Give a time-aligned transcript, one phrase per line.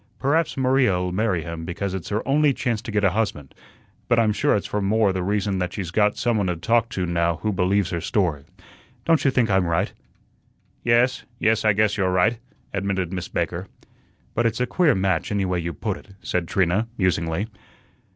[0.17, 3.53] Perhaps Maria'll marry him because it's her only chance to get a husband,
[4.07, 6.89] but I'm sure it's more for the reason that she's got some one to talk
[6.89, 8.45] to now who believes her story.
[9.05, 9.93] Don't you think I'm right?"
[10.83, 12.39] "Yes, yes, I guess you're right,"
[12.73, 13.67] admitted Miss Baker.
[14.33, 17.47] "But it's a queer match anyway you put it," said Trina, musingly.